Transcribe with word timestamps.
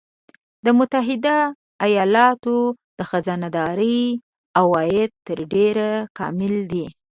د 0.65 0.67
متحده 0.79 1.37
ایالاتو 1.87 2.57
د 2.97 2.99
خزانه 3.09 3.49
داری 3.57 4.01
عواید 4.59 5.11
تر 5.27 5.39
ډېره 5.53 5.89
کامل 6.17 6.53
دي 6.71 6.85